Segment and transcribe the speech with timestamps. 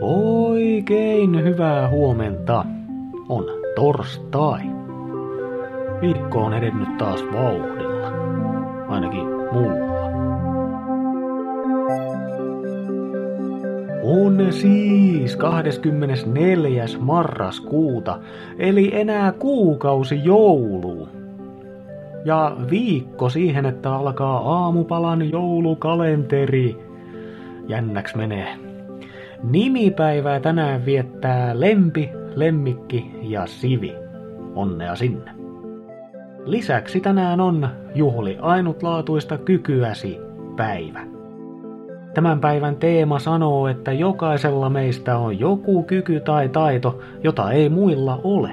[0.00, 2.64] Oikein hyvää huomenta.
[3.28, 4.60] On torstai.
[6.00, 8.12] Viikko on edennyt taas vauhdilla.
[8.88, 9.98] Ainakin mulla.
[14.02, 16.84] On siis 24.
[17.00, 18.18] marraskuuta,
[18.58, 21.08] eli enää kuukausi jouluun.
[22.24, 26.76] Ja viikko siihen, että alkaa aamupalan joulukalenteri.
[27.68, 28.67] Jännäks menee.
[29.42, 33.94] Nimipäivää tänään viettää Lempi, Lemmikki ja Sivi.
[34.54, 35.30] Onnea sinne.
[36.44, 40.18] Lisäksi tänään on juhli ainutlaatuista kykyäsi
[40.56, 41.00] päivä.
[42.14, 48.20] Tämän päivän teema sanoo, että jokaisella meistä on joku kyky tai taito, jota ei muilla
[48.24, 48.50] ole.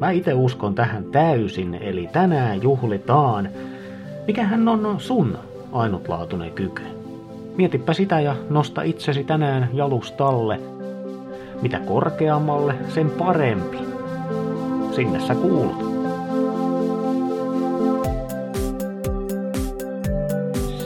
[0.00, 3.48] Mä itse uskon tähän täysin, eli tänään juhlitaan.
[4.26, 5.38] Mikähän on sun
[5.72, 6.82] ainutlaatuinen kyky?
[7.56, 10.60] Mietipä sitä ja nosta itsesi tänään jalustalle.
[11.62, 13.78] Mitä korkeammalle, sen parempi.
[14.94, 15.94] Sinne sä kuulut.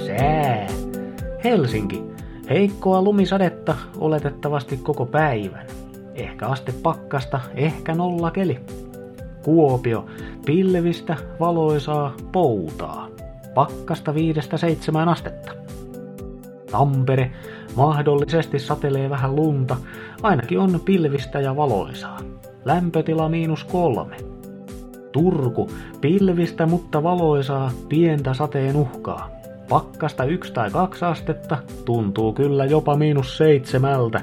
[0.06, 0.66] Sää.
[1.44, 2.02] Helsinki.
[2.50, 5.66] Heikkoa lumisadetta oletettavasti koko päivän.
[6.14, 8.60] Ehkä aste pakkasta, ehkä nolla keli.
[9.44, 10.06] Kuopio.
[10.46, 13.08] Pilvistä, valoisaa, poutaa.
[13.54, 15.67] Pakkasta viidestä seitsemään astetta.
[16.70, 17.30] Tampere.
[17.76, 19.76] Mahdollisesti satelee vähän lunta,
[20.22, 22.18] ainakin on pilvistä ja valoisaa.
[22.64, 24.16] Lämpötila miinus kolme.
[25.12, 25.70] Turku.
[26.00, 29.30] Pilvistä, mutta valoisaa, pientä sateen uhkaa.
[29.68, 34.20] Pakkasta yksi tai kaksi astetta, tuntuu kyllä jopa miinus seitsemältä.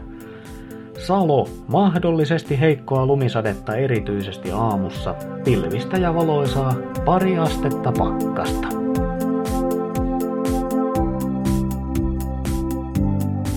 [0.97, 6.73] Salo, mahdollisesti heikkoa lumisadetta erityisesti aamussa, pilvistä ja valoisaa,
[7.05, 8.84] pari astetta pakkasta.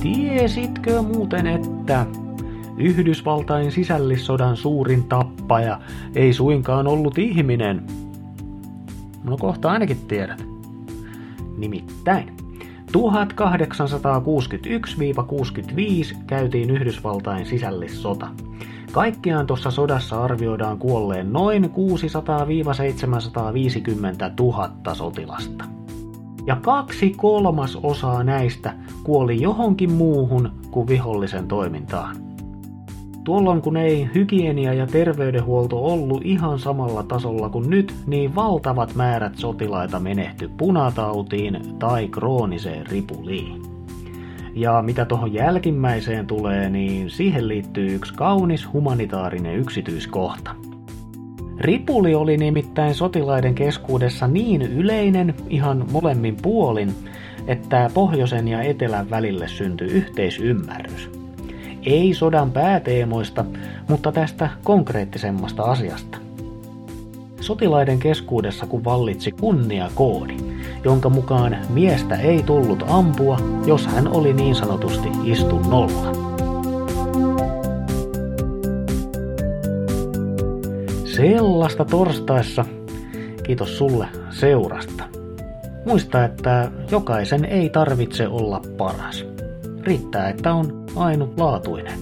[0.03, 2.07] Tiesitkö muuten, että
[2.77, 5.81] Yhdysvaltain sisällissodan suurin tappaja
[6.15, 7.87] ei suinkaan ollut ihminen?
[9.25, 10.45] No kohta ainakin tiedät.
[11.57, 12.37] Nimittäin
[12.93, 12.97] 1861-65
[16.27, 18.29] käytiin Yhdysvaltain sisällissota.
[18.93, 21.69] Kaikkiaan tuossa sodassa arvioidaan kuolleen noin 600-750
[24.41, 25.65] 000 sotilasta.
[26.49, 32.17] Ja kaksi kolmasosaa näistä kuoli johonkin muuhun kuin vihollisen toimintaan.
[33.25, 39.37] Tuolloin kun ei hygienia ja terveydenhuolto ollut ihan samalla tasolla kuin nyt, niin valtavat määrät
[39.37, 43.63] sotilaita menehty punatautiin tai krooniseen ripuliin.
[44.55, 50.68] Ja mitä tuohon jälkimmäiseen tulee, niin siihen liittyy yksi kaunis humanitaarinen yksityiskohta.
[51.61, 56.95] Ripuli oli nimittäin sotilaiden keskuudessa niin yleinen ihan molemmin puolin,
[57.47, 61.11] että pohjoisen ja etelän välille syntyi yhteisymmärrys.
[61.83, 63.45] Ei sodan pääteemoista,
[63.89, 66.19] mutta tästä konkreettisemmasta asiasta.
[67.41, 70.37] Sotilaiden keskuudessa kun vallitsi kunniakoodi,
[70.85, 76.28] jonka mukaan miestä ei tullut ampua, jos hän oli niin sanotusti istunnolla.
[81.19, 82.65] Sellaista torstaissa.
[83.43, 85.05] Kiitos sulle seurasta.
[85.87, 89.27] Muista, että jokaisen ei tarvitse olla paras.
[89.83, 91.99] Riittää, että on ainutlaatuinen.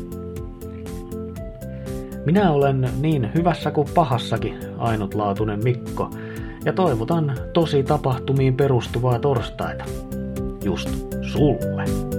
[2.27, 6.11] Minä olen niin hyvässä kuin pahassakin ainutlaatuinen Mikko,
[6.65, 9.85] ja toivotan tosi tapahtumiin perustuvaa torstaita.
[10.65, 10.91] Just
[11.23, 12.16] sulle.